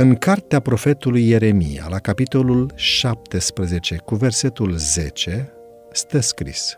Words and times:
În 0.00 0.14
cartea 0.14 0.60
profetului 0.60 1.28
Ieremia, 1.28 1.86
la 1.90 1.98
capitolul 1.98 2.72
17, 2.74 3.96
cu 4.04 4.14
versetul 4.14 4.76
10, 4.76 5.52
stă 5.92 6.20
scris 6.20 6.76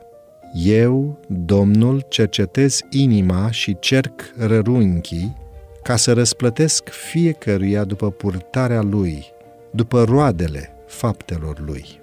Eu, 0.54 1.18
Domnul, 1.28 2.04
cercetez 2.08 2.80
inima 2.90 3.50
și 3.50 3.76
cerc 3.78 4.32
rărunchii 4.38 5.36
ca 5.82 5.96
să 5.96 6.12
răsplătesc 6.12 6.88
fiecăruia 6.88 7.84
după 7.84 8.10
purtarea 8.10 8.82
lui, 8.82 9.24
după 9.70 10.04
roadele 10.04 10.72
faptelor 10.86 11.60
lui. 11.60 12.00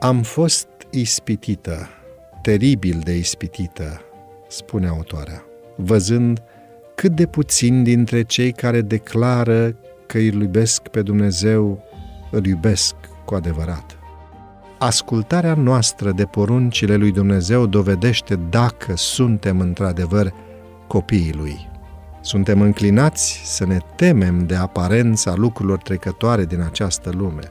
Am 0.00 0.22
fost 0.22 0.68
ispitită, 0.90 1.88
teribil 2.42 3.00
de 3.04 3.16
ispitită, 3.16 4.00
spune 4.48 4.86
autoarea, 4.86 5.44
văzând 5.76 6.42
cât 6.94 7.12
de 7.12 7.26
puțin 7.26 7.82
dintre 7.82 8.22
cei 8.22 8.52
care 8.52 8.80
declară 8.80 9.76
că 10.10 10.18
îl 10.18 10.42
iubesc 10.42 10.88
pe 10.88 11.02
Dumnezeu, 11.02 11.82
îl 12.30 12.46
iubesc 12.46 12.94
cu 13.24 13.34
adevărat. 13.34 13.98
Ascultarea 14.78 15.54
noastră 15.54 16.10
de 16.10 16.24
poruncile 16.24 16.96
lui 16.96 17.12
Dumnezeu 17.12 17.66
dovedește 17.66 18.38
dacă 18.50 18.96
suntem 18.96 19.60
într-adevăr 19.60 20.32
copiii 20.86 21.34
lui. 21.36 21.68
Suntem 22.20 22.60
înclinați 22.60 23.40
să 23.44 23.66
ne 23.66 23.78
temem 23.96 24.46
de 24.46 24.54
aparența 24.54 25.34
lucrurilor 25.34 25.78
trecătoare 25.78 26.44
din 26.44 26.60
această 26.60 27.10
lume. 27.16 27.42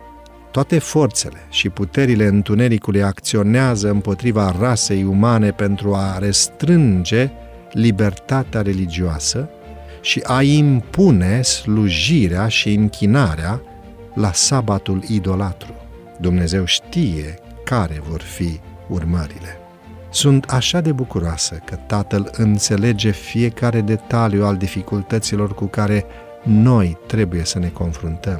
Toate 0.51 0.79
forțele 0.79 1.47
și 1.49 1.69
puterile 1.69 2.25
întunericului 2.25 3.03
acționează 3.03 3.89
împotriva 3.89 4.55
rasei 4.59 5.03
umane 5.03 5.51
pentru 5.51 5.93
a 5.93 6.17
restrânge 6.17 7.31
libertatea 7.71 8.61
religioasă 8.61 9.49
și 10.01 10.21
a 10.23 10.41
impune 10.41 11.41
slujirea 11.41 12.47
și 12.47 12.73
închinarea 12.73 13.61
la 14.13 14.33
sabatul 14.33 15.03
idolatru. 15.07 15.73
Dumnezeu 16.19 16.65
știe 16.65 17.39
care 17.63 18.01
vor 18.09 18.21
fi 18.21 18.59
urmările. 18.87 19.57
Sunt 20.09 20.45
așa 20.45 20.81
de 20.81 20.91
bucuroasă 20.91 21.59
că 21.65 21.75
Tatăl 21.75 22.31
înțelege 22.31 23.11
fiecare 23.11 23.81
detaliu 23.81 24.43
al 24.43 24.57
dificultăților 24.57 25.53
cu 25.53 25.65
care 25.65 26.05
noi 26.43 26.97
trebuie 27.07 27.43
să 27.43 27.59
ne 27.59 27.67
confruntăm. 27.67 28.39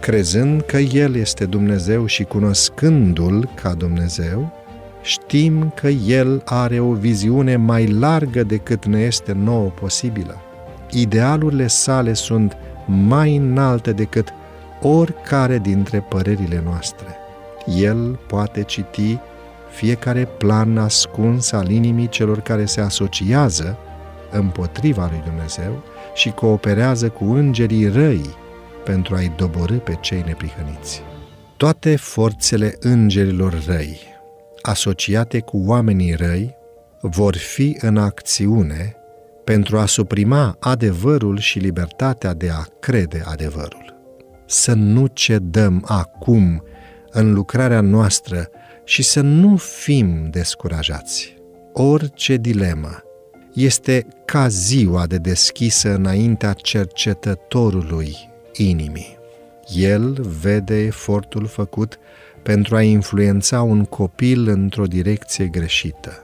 Crezând 0.00 0.60
că 0.60 0.76
El 0.76 1.14
este 1.14 1.44
Dumnezeu 1.44 2.06
și 2.06 2.22
cunoscându-L 2.22 3.50
ca 3.54 3.74
Dumnezeu, 3.74 4.52
știm 5.02 5.72
că 5.74 5.88
El 5.88 6.42
are 6.44 6.80
o 6.80 6.92
viziune 6.92 7.56
mai 7.56 7.86
largă 7.86 8.42
decât 8.42 8.84
ne 8.84 9.00
este 9.00 9.32
nouă 9.32 9.68
posibilă. 9.68 10.43
Idealurile 10.94 11.66
sale 11.66 12.12
sunt 12.12 12.56
mai 12.86 13.36
înalte 13.36 13.92
decât 13.92 14.28
oricare 14.82 15.58
dintre 15.58 16.00
părerile 16.00 16.62
noastre. 16.64 17.16
El 17.66 18.18
poate 18.26 18.62
citi 18.62 19.18
fiecare 19.70 20.24
plan 20.24 20.78
ascuns 20.78 21.52
al 21.52 21.70
inimii 21.70 22.08
celor 22.08 22.40
care 22.40 22.64
se 22.64 22.80
asociază 22.80 23.78
împotriva 24.30 25.08
lui 25.10 25.22
Dumnezeu 25.24 25.82
și 26.14 26.30
cooperează 26.30 27.08
cu 27.08 27.24
îngerii 27.24 27.88
răi 27.88 28.34
pentru 28.84 29.14
a-i 29.14 29.32
doborâ 29.36 29.76
pe 29.76 29.98
cei 30.00 30.22
neprihăniți. 30.26 31.02
Toate 31.56 31.96
forțele 31.96 32.76
îngerilor 32.80 33.62
răi, 33.66 34.00
asociate 34.62 35.40
cu 35.40 35.62
oamenii 35.66 36.14
răi, 36.14 36.54
vor 37.00 37.36
fi 37.36 37.78
în 37.80 37.96
acțiune 37.96 38.96
pentru 39.44 39.78
a 39.78 39.86
suprima 39.86 40.56
adevărul 40.60 41.38
și 41.38 41.58
libertatea 41.58 42.34
de 42.34 42.50
a 42.50 42.64
crede 42.80 43.22
adevărul. 43.24 43.94
Să 44.46 44.72
nu 44.72 45.06
cedăm 45.06 45.84
acum 45.86 46.62
în 47.10 47.32
lucrarea 47.32 47.80
noastră 47.80 48.48
și 48.84 49.02
să 49.02 49.20
nu 49.20 49.56
fim 49.56 50.28
descurajați. 50.30 51.36
Orice 51.72 52.36
dilemă 52.36 53.02
este 53.52 54.06
ca 54.24 54.48
ziua 54.48 55.06
de 55.06 55.16
deschisă 55.16 55.94
înaintea 55.94 56.52
cercetătorului 56.52 58.16
inimii. 58.52 59.18
El 59.74 60.26
vede 60.40 60.78
efortul 60.78 61.46
făcut 61.46 61.98
pentru 62.42 62.76
a 62.76 62.82
influența 62.82 63.62
un 63.62 63.84
copil 63.84 64.48
într-o 64.48 64.84
direcție 64.84 65.46
greșită. 65.46 66.23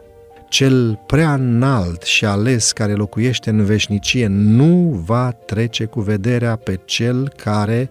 Cel 0.50 1.00
prea 1.06 1.34
înalt 1.34 2.02
și 2.02 2.24
ales 2.24 2.72
care 2.72 2.92
locuiește 2.92 3.50
în 3.50 3.64
veșnicie 3.64 4.26
nu 4.26 5.02
va 5.04 5.30
trece 5.30 5.84
cu 5.84 6.00
vederea 6.00 6.56
pe 6.56 6.80
cel 6.84 7.28
care 7.36 7.90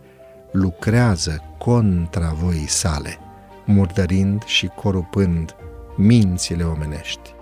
lucrează 0.52 1.44
contra 1.58 2.32
voii 2.42 2.68
sale 2.68 3.18
murdărind 3.66 4.44
și 4.44 4.68
corupând 4.68 5.56
mințile 5.96 6.64
omenești. 6.64 7.34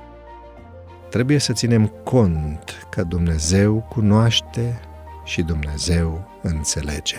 Trebuie 1.10 1.38
să 1.38 1.54
ținem 1.54 1.86
cont 2.04 2.88
că 2.90 3.04
Dumnezeu 3.04 3.86
cunoaște 3.90 4.80
și 5.24 5.42
Dumnezeu 5.42 6.28
înțelege. 6.42 7.18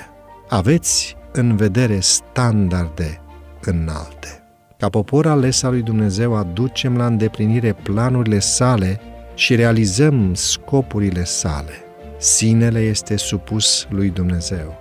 Aveți 0.49 1.17
în 1.33 1.57
vedere 1.57 2.01
standarde 2.01 3.21
înalte. 3.61 4.48
Ca 4.79 4.89
popor 4.89 5.27
ales 5.27 5.63
al 5.63 5.71
lui 5.71 5.83
Dumnezeu 5.83 6.35
aducem 6.35 6.97
la 6.97 7.07
îndeplinire 7.07 7.73
planurile 7.73 8.39
sale 8.39 9.01
și 9.35 9.55
realizăm 9.55 10.35
scopurile 10.35 11.25
sale. 11.25 11.73
Sinele 12.19 12.81
este 12.81 13.17
supus 13.17 13.87
lui 13.91 14.09
Dumnezeu. 14.09 14.81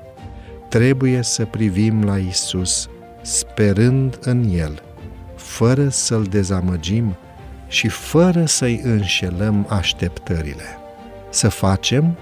Trebuie 0.69 1.22
să 1.22 1.46
privim 1.46 2.03
la 2.03 2.18
Isus 2.18 2.90
sperând 3.22 4.18
în 4.22 4.50
El, 4.53 4.81
fără 5.35 5.90
să-L 5.90 6.24
dezamăgim 6.24 7.16
și 7.68 7.88
fără 7.88 8.46
să-i 8.46 8.81
înșelăm 8.84 9.66
așteptările. 9.69 10.78
Să 11.29 11.50
facem 11.50 12.18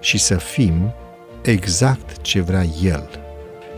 și 0.00 0.18
să 0.18 0.34
fim 0.36 0.92
exact 1.42 2.20
ce 2.20 2.40
vrea 2.40 2.64
El. 2.82 3.27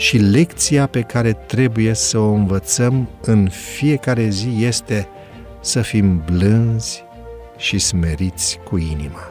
Și 0.00 0.18
lecția 0.18 0.86
pe 0.86 1.00
care 1.00 1.32
trebuie 1.32 1.94
să 1.94 2.18
o 2.18 2.30
învățăm 2.32 3.08
în 3.20 3.48
fiecare 3.48 4.28
zi 4.28 4.56
este 4.58 5.08
să 5.60 5.80
fim 5.80 6.22
blânzi 6.24 7.04
și 7.56 7.78
smeriți 7.78 8.58
cu 8.64 8.76
inima. 8.76 9.28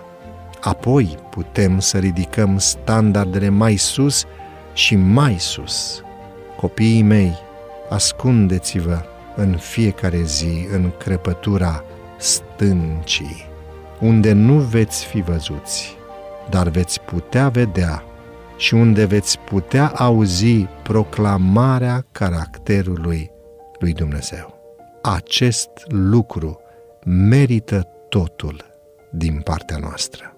Apoi 0.59 1.18
putem 1.30 1.80
să 1.80 1.97
ridicăm 1.97 2.57
standardele 2.57 3.50
mai 3.50 3.75
sus 3.75 4.25
și 4.74 4.96
mai 4.96 5.35
sus 5.40 6.03
Copiii 6.56 7.01
mei, 7.01 7.34
ascundeți-vă 7.90 9.01
în 9.36 9.57
fiecare 9.57 10.22
zi 10.22 10.68
în 10.74 10.91
crăpătura 10.97 11.84
stâncii, 12.18 13.46
unde 14.00 14.31
nu 14.31 14.53
veți 14.53 15.06
fi 15.06 15.22
văzuți, 15.22 15.96
dar 16.50 16.68
veți 16.68 17.01
putea 17.01 17.50
vedea 17.50 18.03
și 18.59 18.74
unde 18.74 19.06
veți 19.06 19.40
putea 19.40 19.88
auzi 19.88 20.66
proclamarea 20.84 22.06
caracterului 22.12 23.31
lui 23.80 23.94
Dumnezeu. 23.94 24.59
Acest 25.02 25.70
lucru 25.88 26.59
merită 27.06 27.88
totul 28.09 28.66
din 29.12 29.42
partea 29.44 29.78
noastră. 29.78 30.34